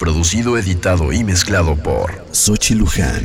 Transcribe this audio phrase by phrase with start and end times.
[0.00, 3.22] Producido, editado y mezclado por Sochi Luján.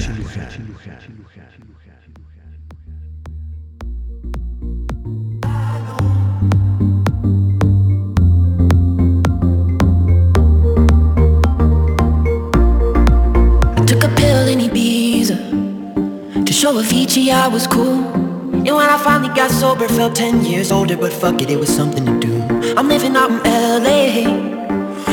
[13.88, 14.10] Took a
[16.52, 18.04] show Avicii I was cool.
[18.52, 21.70] And when I finally got sober, felt 10 years older, but fuck it, it was
[21.74, 22.34] something to do.
[22.76, 24.65] I'm living out in LA.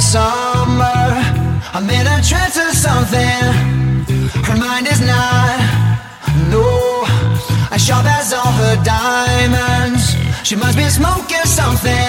[0.00, 1.04] summer.
[1.74, 3.42] I'm in a trance or something.
[4.48, 5.58] Her mind is not.
[6.50, 6.64] No,
[7.70, 10.16] I shop as all her diamonds.
[10.42, 11.99] She must be smoking something.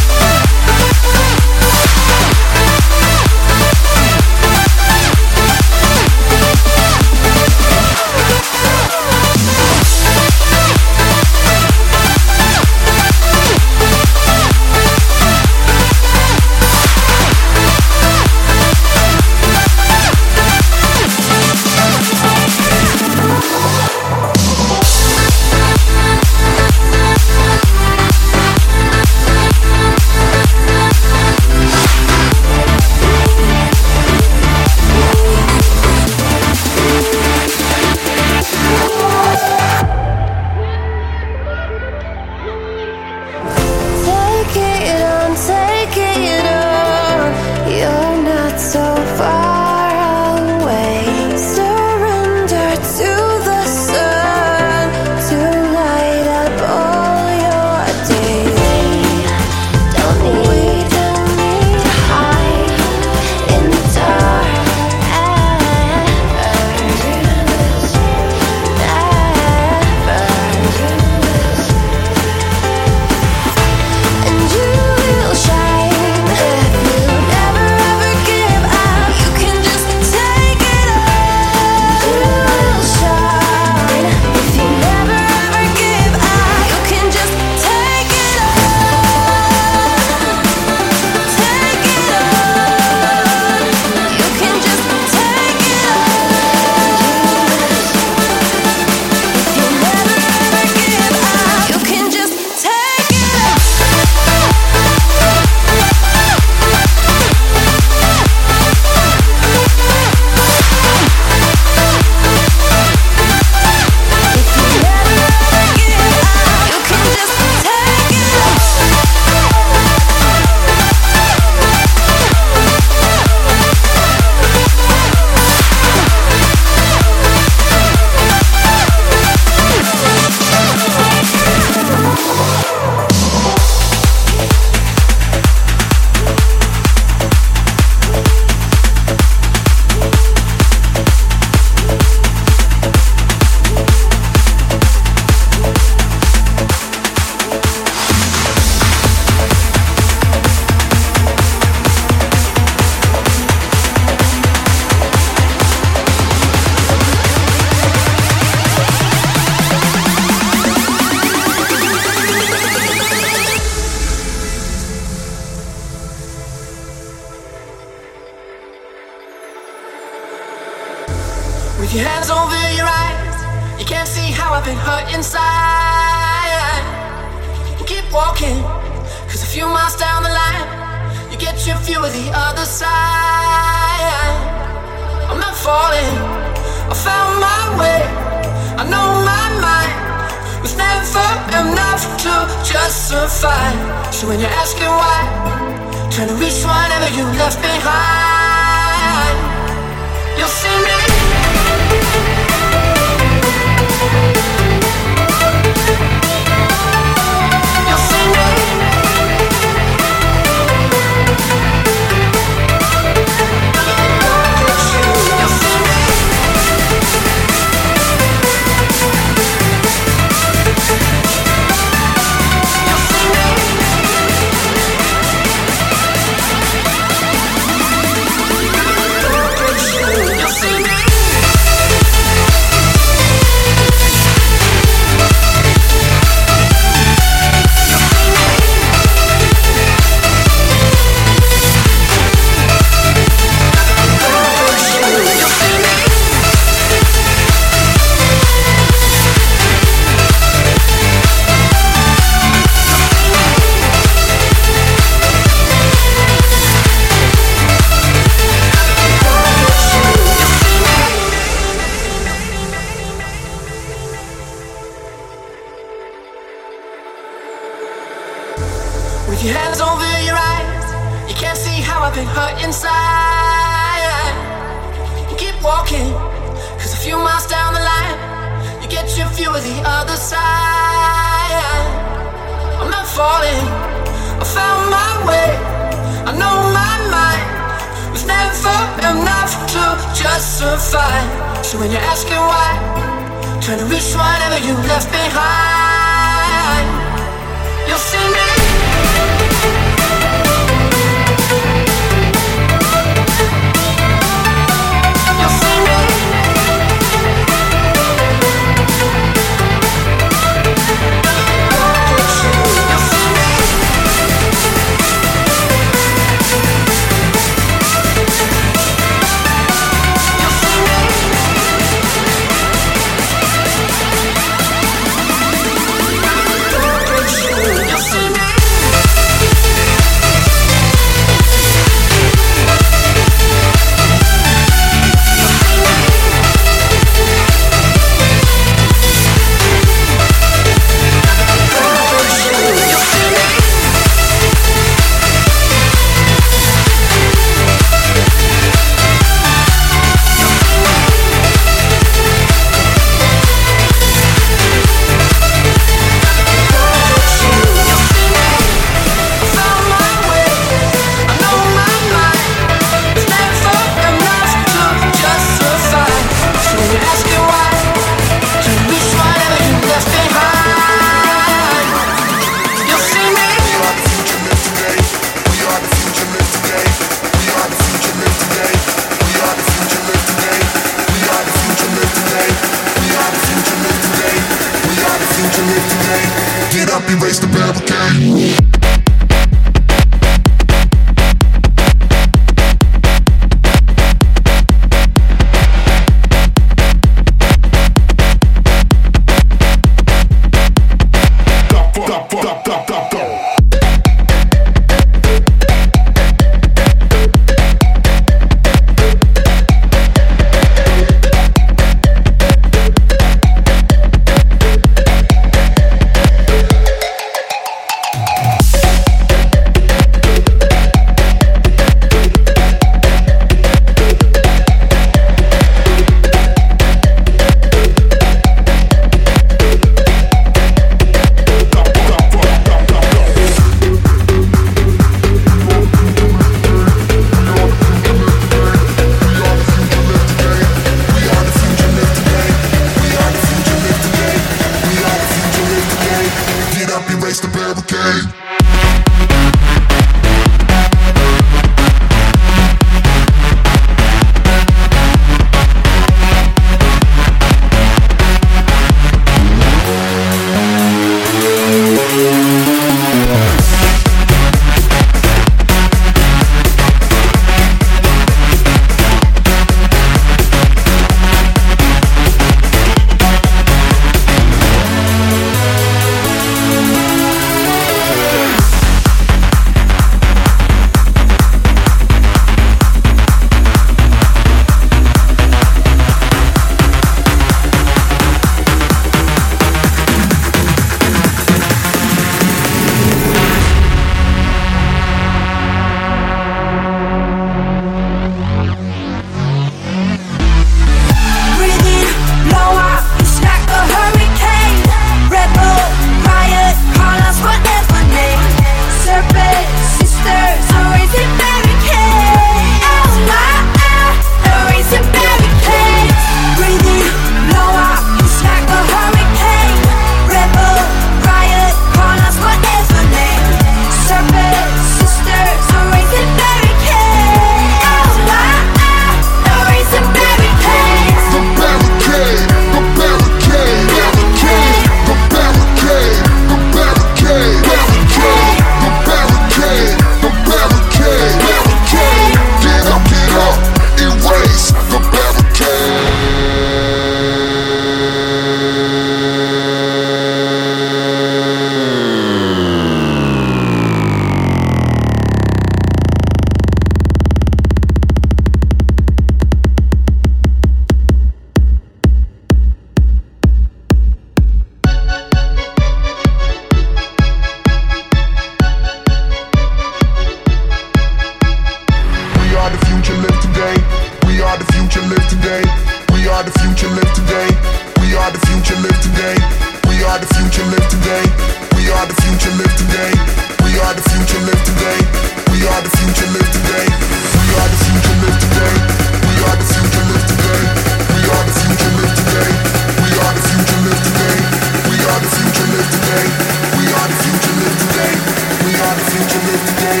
[598.92, 600.00] To live today.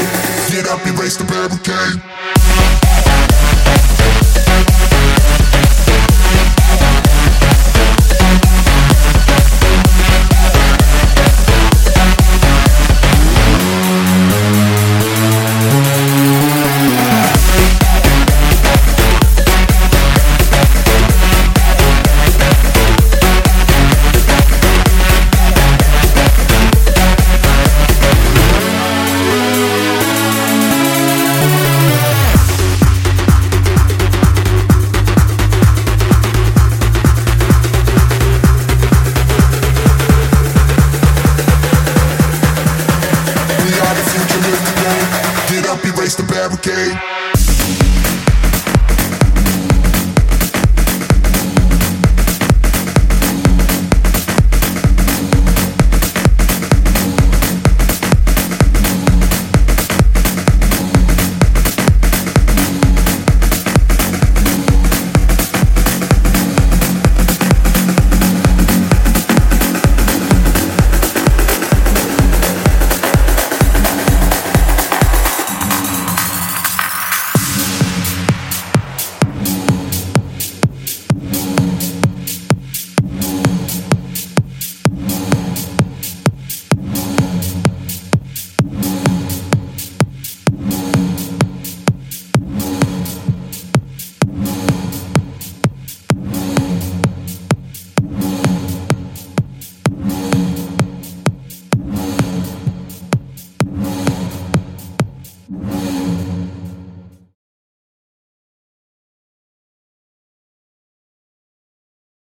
[0.52, 2.21] Get up, erase the barricade.